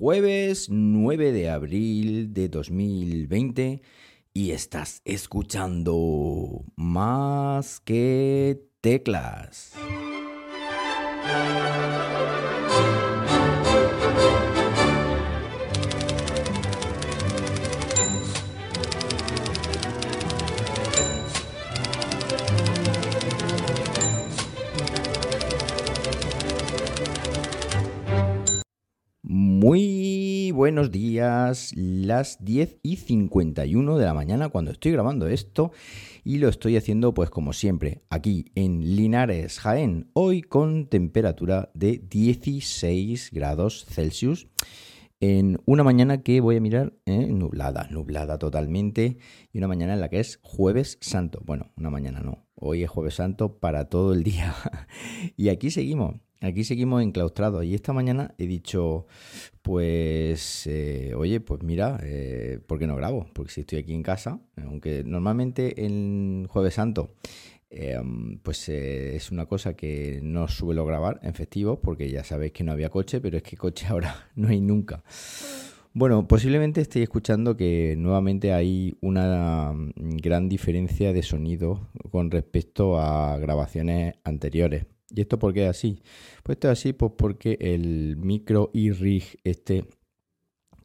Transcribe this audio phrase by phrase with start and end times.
[0.00, 3.82] jueves 9 de abril de 2020
[4.32, 9.74] y estás escuchando más que teclas.
[30.60, 35.72] Buenos días, las 10 y 51 de la mañana cuando estoy grabando esto
[36.22, 42.04] y lo estoy haciendo pues como siempre aquí en Linares, Jaén, hoy con temperatura de
[42.06, 44.48] 16 grados Celsius
[45.18, 49.16] en una mañana que voy a mirar eh, nublada, nublada totalmente
[49.54, 52.90] y una mañana en la que es jueves santo, bueno, una mañana no, hoy es
[52.90, 54.54] jueves santo para todo el día.
[55.38, 59.06] Y aquí seguimos Aquí seguimos enclaustrados y esta mañana he dicho,
[59.60, 63.26] pues, eh, oye, pues mira, eh, ¿por qué no grabo?
[63.34, 67.14] Porque si estoy aquí en casa, aunque normalmente en Jueves Santo,
[67.68, 72.52] em, pues eh, es una cosa que no suelo grabar en festivos porque ya sabéis
[72.52, 75.04] que no había coche, pero es que coche ahora no hay nunca.
[75.92, 82.98] Bueno, posiblemente estéis escuchando que nuevamente hay una mm, gran diferencia de sonido con respecto
[82.98, 84.86] a grabaciones anteriores.
[85.14, 86.02] ¿Y esto por qué es así?
[86.42, 89.84] Pues esto es así pues porque el micro iRig este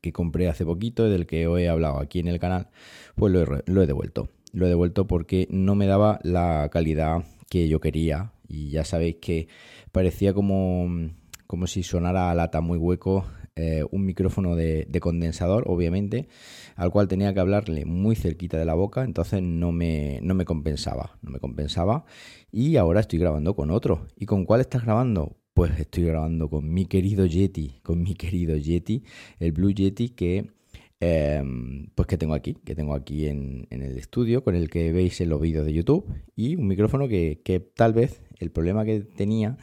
[0.01, 2.69] que compré hace poquito, del que os he hablado aquí en el canal,
[3.15, 4.29] pues lo he, lo he devuelto.
[4.51, 9.17] Lo he devuelto porque no me daba la calidad que yo quería y ya sabéis
[9.21, 9.47] que
[9.91, 11.09] parecía como,
[11.47, 13.25] como si sonara a lata muy hueco
[13.57, 16.27] eh, un micrófono de, condensador, obviamente,
[16.75, 20.43] al cual tenía que hablarle muy cerquita de la boca, entonces no me, no me
[20.43, 22.03] compensaba, no me compensaba.
[22.51, 24.07] Y ahora estoy grabando con otro.
[24.17, 25.37] ¿Y con cuál estás grabando?
[25.53, 29.03] Pues estoy grabando con mi querido Yeti, con mi querido Yeti,
[29.39, 30.51] el Blue Yeti que
[30.99, 34.91] em, pues que tengo aquí, que tengo aquí en, en, el estudio, con el que
[34.91, 38.83] veis en los vídeos de YouTube, y un micrófono que, que tal vez el problema
[38.83, 39.57] que tenía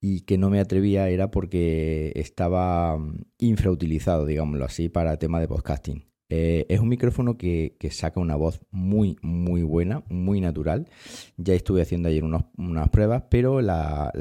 [0.00, 5.48] y que no me atrevía era porque estaba mm, infrautilizado, digámoslo así, para tema de
[5.48, 6.10] podcasting.
[6.32, 10.88] Eh, es un micrófono que, saca una voz muy, muy buena, muy natural.
[11.36, 14.12] Ya estuve haciendo ayer unas pruebas, pero la,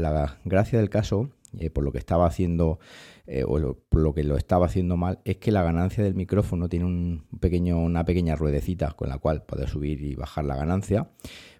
[0.44, 2.79] gracia del caso, eh, por lo que estaba haciendo
[3.28, 6.68] eh, o por lo que lo estaba haciendo mal, es que la ganancia del micrófono
[6.68, 11.12] tiene un pequeño, una pequeña ruedecita con la cual poder subir y bajar la ganancia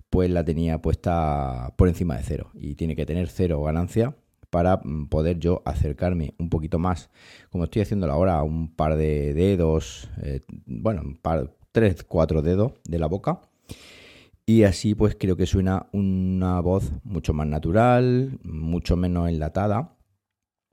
[0.10, 4.16] pues la tenía puesta por encima de cero y tiene que tener cero ganancia
[4.50, 7.10] para mm, poder yo acercarme un poquito más,
[7.50, 12.74] como estoy haciendo ahora, un par de dedos, eh, bueno, un par, tres, cuatro dedos
[12.86, 13.42] de la boca.
[14.46, 19.96] Y así pues creo que suena una voz mucho más natural, mucho menos enlatada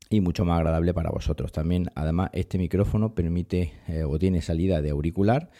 [0.08, 1.52] y mucho más agradable para vosotros.
[1.52, 5.50] También, además, este micrófono permite eh, o tiene salida de auricular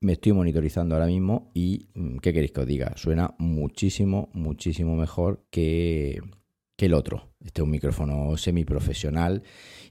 [0.00, 2.92] me estoy monitorizando ahora mismo y mm, ¿qué queréis que os diga?
[2.96, 6.20] Suena muchísimo, muchísimo mejor que,
[6.78, 7.30] el otro.
[7.40, 9.42] Este es un micrófono semiprofesional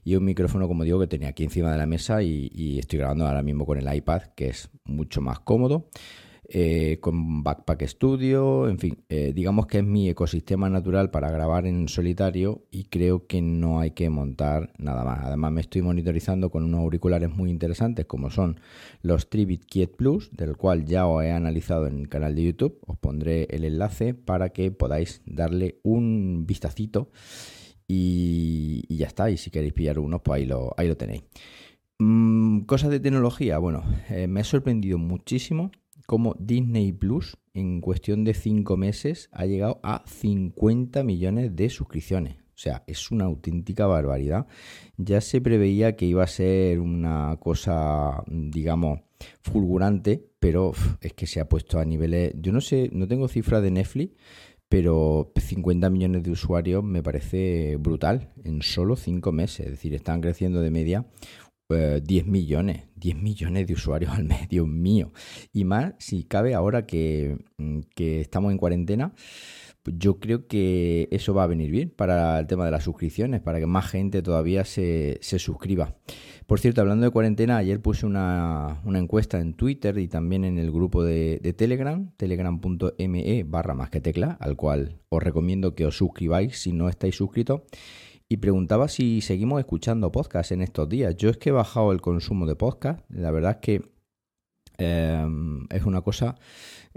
[0.04, 3.00] y un micrófono, como digo, que tenía aquí encima de la mesa y, y estoy
[3.00, 5.88] grabando ahora mismo con el iPad, que es mucho más cómodo.
[6.48, 11.66] Eh, con Backpack Studio, en fin, eh, digamos que es mi ecosistema natural para grabar
[11.66, 15.24] en solitario y creo que no hay que montar nada más.
[15.24, 18.60] Además me estoy monitorizando con unos auriculares muy interesantes como son
[19.02, 22.78] los Tribit Kiet Plus, del cual ya os he analizado en el canal de YouTube.
[22.86, 27.10] Os pondré el enlace para que podáis darle un vistacito
[27.88, 29.30] y, ya está.
[29.30, 31.24] Y si queréis pillar unos, pues ahí lo, tenéis.
[31.98, 35.72] Mm, cosas de tecnología, bueno, eh, me ha sorprendido muchísimo
[36.06, 42.36] como Disney Plus en cuestión de 5 meses ha llegado a 50 millones de suscripciones.
[42.36, 44.46] O sea, es una auténtica barbaridad.
[44.96, 49.00] Ya se preveía que iba a ser una cosa, digamos,
[49.42, 50.72] fulgurante, pero
[51.02, 52.32] es que se ha puesto a niveles...
[52.40, 54.14] Yo no sé, no tengo cifras de Netflix,
[54.70, 59.66] pero 50 millones de usuarios me parece brutal en solo 5 meses.
[59.66, 61.06] Es decir, están creciendo de media
[61.68, 65.12] 10 eh, millones, 10 millones de usuarios al mes, Dios mío.
[65.52, 69.12] Y más si cabe ahora que, mm, que estamos en cuarentena,
[69.86, 73.40] pues yo creo que eso va a venir bien para el tema de las suscripciones,
[73.40, 75.94] para que más gente todavía se, se suscriba.
[76.46, 80.58] Por cierto, hablando de cuarentena, ayer puse una, una encuesta en Twitter y también en
[80.58, 85.86] el grupo de, de Telegram, telegram.me barra más que tecla, al cual os recomiendo que
[85.86, 87.62] os suscribáis si no estáis suscritos
[88.28, 91.16] y preguntaba si seguimos escuchando podcast en estos días.
[91.16, 93.00] Yo es que he bajado el consumo de podcast.
[93.08, 93.96] La verdad es que
[94.78, 96.36] Em, es una cosa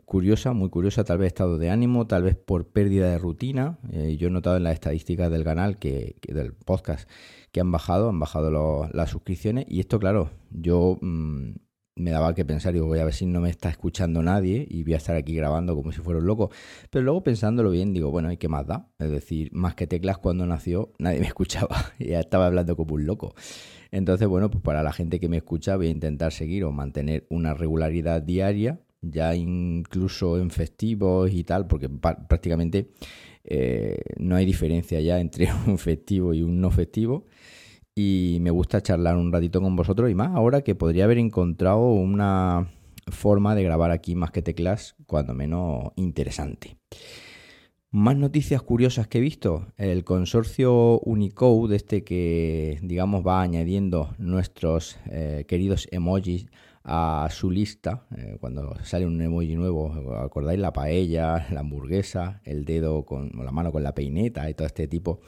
[0.05, 3.79] curiosa, muy curiosa, tal vez estado de ánimo, tal vez por pérdida de rutina.
[3.91, 7.09] Eh, yo he notado en las estadísticas del canal, que, del podcast,
[7.51, 9.65] que han bajado, han bajado las suscripciones.
[9.67, 11.51] Y esto, claro, yo mm,
[11.95, 14.83] me daba que pensar, digo, voy a ver si no me está escuchando nadie y
[14.83, 16.49] voy a estar aquí grabando como si fuera un loco.
[16.89, 18.87] Pero luego pensándolo bien, digo, bueno, ¿y qué más da?
[18.99, 21.93] Es decir, más que teclas cuando nació, nadie me escuchaba.
[21.99, 23.35] ya estaba hablando como un loco.
[23.91, 27.25] Entonces, bueno, pues para la gente que me escucha voy a intentar seguir o mantener
[27.29, 32.91] una regularidad diaria, ya incluso en festivos y tal, porque prácticamente
[33.43, 37.25] eh, no hay diferencia ya entre un festivo y un no festivo
[37.99, 41.91] y me gusta charlar un ratito con vosotros y más ahora que podría haber encontrado
[41.91, 42.71] una
[43.07, 46.77] forma de grabar aquí más que teclas, cuando menos interesante.
[47.91, 49.67] Más noticias curiosas que he visto.
[49.75, 56.45] El consorcio Unicode, este que digamos va añadiendo nuestros eh, queridos emojis
[56.85, 58.05] a su lista.
[58.15, 59.91] Eh, cuando sale un emoji nuevo,
[60.23, 64.67] acordáis la paella, la hamburguesa, el dedo con la mano con la peineta y todo
[64.67, 65.19] este tipo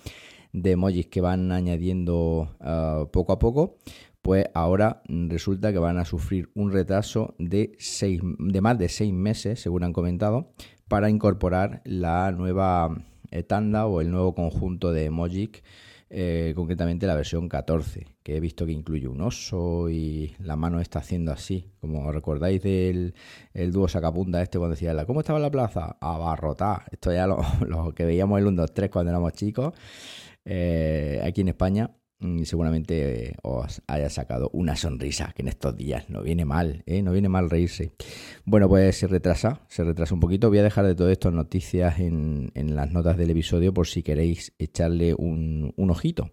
[0.54, 3.78] emojis que van añadiendo ah, poco a poco,
[4.22, 9.14] pues ahora resulta que van a sufrir un retraso de, seis, de más de seis
[9.14, 10.52] meses, según han comentado,
[10.88, 12.96] para incorporar la nueva
[13.32, 15.64] eh, tanda o el nuevo conjunto de emojis,
[16.14, 20.82] eh, concretamente la versión 14, que he visto que incluye un oso y la mano
[20.82, 23.16] está haciendo así, como recordáis del
[23.54, 25.96] el dúo sacapunta este cuando decía, ¿cómo estaba la plaza?
[26.02, 26.84] Abarrotada.
[26.92, 29.74] Esto ya lo, lo que veíamos el 1, 2, 3 cuando éramos chicos.
[30.46, 35.76] Eh, aquí en España mm, seguramente eh, os haya sacado una sonrisa, que en estos
[35.76, 37.02] días no viene mal, ¿eh?
[37.02, 37.92] no viene mal reírse.
[38.46, 40.50] Bueno, pues se retrasa, se retrasa un poquito.
[40.50, 44.54] Voy a dejar de todo esto noticias en, las notas del episodio por si queréis
[44.58, 46.32] echarle un, ojito.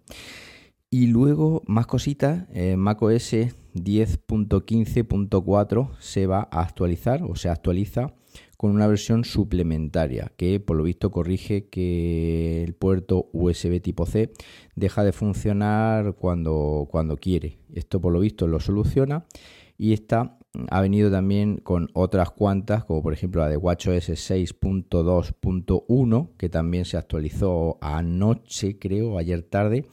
[0.89, 3.33] Y luego, más cositas, macOS
[3.75, 8.13] 10.15.4 se va a actualizar o se actualiza
[8.59, 14.33] con una versión suplementaria que por lo visto corrige que el puerto USB tipo C
[14.75, 17.59] deja de funcionar cuando, cuando quiere.
[17.73, 19.23] Esto por lo visto lo soluciona
[19.77, 20.37] y esta
[20.71, 26.83] ha venido también con otras cuantas, como por ejemplo la de WatchOS 6.2.1, que también
[26.83, 29.85] se actualizó anoche, creo, ayer tarde.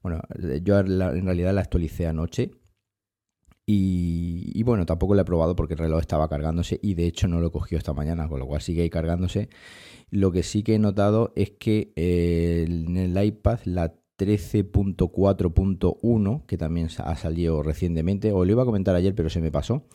[0.00, 0.20] Bueno,
[0.62, 2.52] yo en realidad la actualicé anoche
[3.64, 7.40] y, bueno, tampoco lo he probado porque el reloj estaba cargándose y de hecho no
[7.40, 9.48] lo cogió esta mañana, con lo cual sigue ahí cargándose.
[10.10, 16.58] Lo que sí que he notado es que eh, en el iPad la 13.4.1, que
[16.58, 19.86] también ha salido recientemente, o lo iba a comentar ayer pero se me pasó,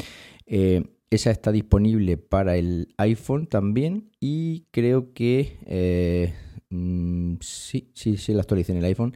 [0.46, 6.34] eh, esa está disponible para el iPhone también y creo que eh,
[6.70, 9.16] mm, sí, sí, sí la actualicé en el iPhone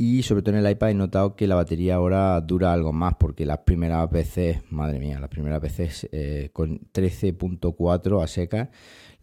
[0.00, 3.16] y sobre todo en el iPad he notado que la batería ahora dura algo más
[3.18, 8.70] porque las primeras veces, madre mía, las primeras veces eh, con 13.4 a seca,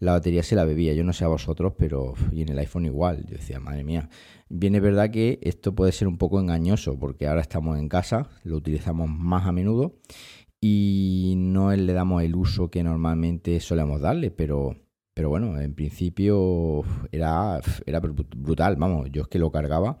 [0.00, 0.92] la batería se la bebía.
[0.92, 3.24] Yo no sé a vosotros, pero y en el iPhone igual.
[3.24, 4.10] Yo decía, madre mía.
[4.50, 8.28] Bien, es verdad que esto puede ser un poco engañoso porque ahora estamos en casa,
[8.44, 9.96] lo utilizamos más a menudo
[10.60, 14.76] y no le damos el uso que normalmente solemos darle, pero
[15.14, 19.98] pero bueno, en principio era, era brutal, vamos, yo es que lo cargaba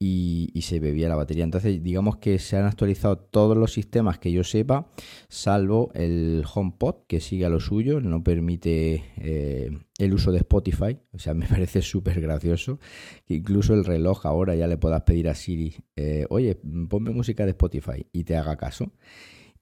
[0.00, 1.44] y, se bebía la batería.
[1.44, 4.90] Entonces, digamos que se han actualizado todos los sistemas que yo sepa,
[5.28, 10.98] salvo el HomePod, que sigue a lo suyo, no permite eh, el uso de Spotify.
[11.12, 12.78] O sea, me parece súper gracioso
[13.26, 17.44] que incluso el reloj ahora ya le puedas pedir a Siri, eh, oye, ponme música
[17.44, 18.92] de Spotify y te haga caso.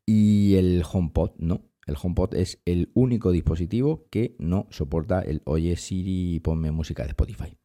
[0.05, 1.63] Y el HomePod no.
[1.87, 7.11] El HomePod es el único dispositivo que no soporta el oye Siri, ponme música de
[7.11, 7.57] Spotify.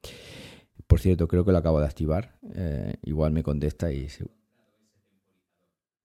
[0.92, 2.36] Por cierto, creo que lo acabo de activar.
[2.54, 4.10] Eh, igual me contesta y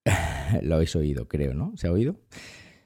[0.62, 1.76] lo habéis oído, creo, ¿no?
[1.76, 2.14] ¿Se ha oído?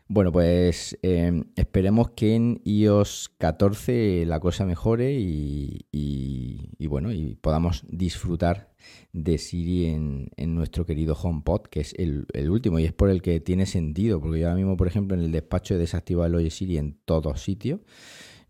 [0.09, 7.85] Bueno, pues em, esperemos que en iOS 14 la cosa mejore y, bueno, y podamos
[7.87, 8.73] disfrutar
[9.13, 13.21] de Siri en, nuestro querido HomePod, que es el, el, último y es por el
[13.21, 16.35] que tiene sentido, porque yo ahora mismo, por ejemplo, en el despacho he desactivado el
[16.37, 17.81] Oye Siri en todos sitios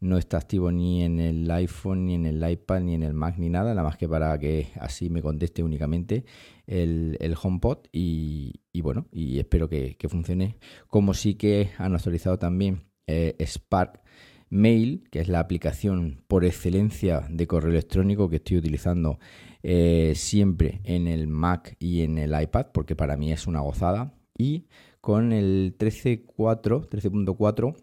[0.00, 3.36] no está activo ni en el iPhone, ni en el iPad, ni en el Mac,
[3.38, 6.24] ni nada, nada más que para que así me conteste únicamente
[6.66, 10.56] el, el HomePod y, bueno, y espero que, funcione.
[10.88, 14.00] Como sí que han actualizado también eh, Spark
[14.48, 19.18] Mail, que es la aplicación por excelencia de correo electrónico que estoy utilizando
[19.62, 24.14] eh, siempre en el Mac y en el iPad, porque para mí es una gozada.
[24.36, 24.66] Y
[25.02, 27.76] con el 13.4, 13.4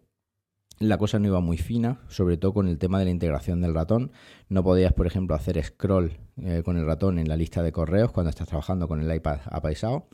[0.79, 3.73] la cosa no iba muy fina, sobre todo con el tema de la integración del
[3.73, 4.11] ratón.
[4.49, 8.11] No podías, por ejemplo, hacer scroll eh, con el ratón en la lista de correos
[8.11, 10.07] cuando estás trabajando con el iPad apaisado.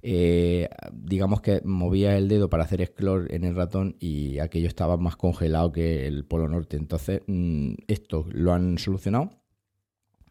[0.00, 4.96] eh, digamos que movía el dedo para hacer scroll en el ratón y aquello estaba
[4.96, 6.76] más congelado que el Polo Norte.
[6.76, 9.30] Entonces, mm, esto lo han solucionado.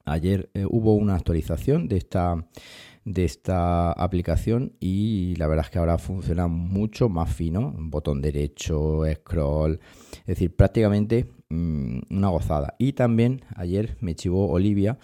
[0.06, 2.48] Ayer eh, hubo una actualización de esta,
[3.08, 7.74] de esta aplicación y la verdad es que ahora funciona mucho más fino.
[7.78, 9.80] Botón derecho, scroll,
[10.20, 12.76] es decir, prácticamente mm, una gozada.
[12.78, 15.00] Y también ayer me chivó Olivia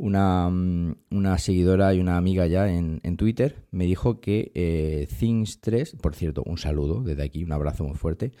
[0.00, 5.96] Mm, una, seguidora y una amiga ya en, Twitter me dijo que eh, Things 3,
[6.00, 8.32] por cierto, un saludo desde aquí, un abrazo muy fuerte,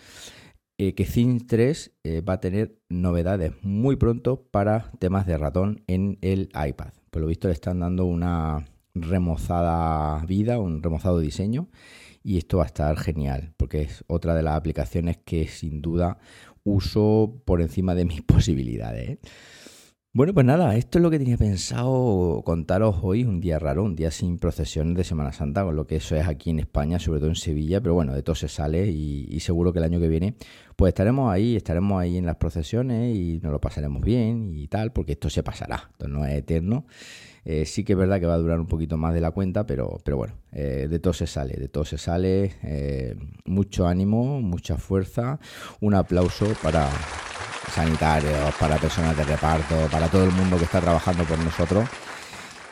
[0.78, 5.82] eh, que Things 3 eh, va a tener novedades muy pronto para temas de ratón
[5.88, 6.92] en el iPad.
[7.10, 8.64] Por lo visto le están dando una
[9.02, 11.68] remozada vida, un remozado diseño
[12.22, 16.18] y esto va a estar genial porque es otra de las aplicaciones que sin duda
[16.64, 19.18] uso por encima de mis posibilidades.
[20.14, 23.94] Bueno, pues nada, esto es lo que tenía pensado contaros hoy, un día raro, un
[23.94, 27.20] día sin procesiones de Semana Santa, con lo que eso es aquí en España, sobre
[27.20, 30.08] todo en Sevilla, pero bueno, de todo se sale y, seguro que el año que
[30.08, 30.34] viene
[30.76, 34.92] pues estaremos ahí, estaremos ahí en las procesiones y nos lo pasaremos bien y tal,
[34.92, 36.86] porque esto se pasará, esto no es eterno.
[37.44, 39.66] Eh, sí que es verdad que va a durar un poquito más de la cuenta,
[39.66, 42.52] pero, pero bueno, eh, de todo se sale, de todo se sale.
[42.62, 45.38] Eh, mucho ánimo, mucha fuerza,
[45.80, 46.88] un aplauso para
[47.72, 51.88] sanitarios, para personas de reparto, para todo el mundo que está trabajando por nosotros.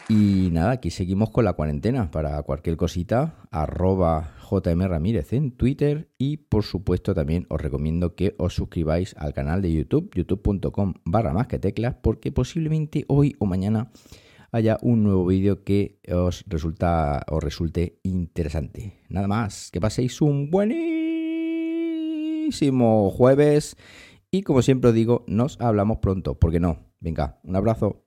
[0.09, 2.11] Y nada, aquí seguimos con la cuarentena.
[2.13, 8.37] Para cualquier cosita, arroba JM Ramírez en Twitter y por supuesto también os recomiendo que
[8.39, 13.47] os suscribáis al canal de YouTube, youtube.com barra más que teclas, porque posiblemente hoy o
[13.47, 13.91] mañana
[14.57, 19.03] haya un nuevo vídeo que os resulta os resulte interesante.
[19.09, 20.97] Nada más, que paséis un buenísimo
[23.11, 23.77] jueves
[24.31, 26.79] y como siempre os digo, nos hablamos pronto, porque no.
[27.01, 28.06] Venga, un abrazo.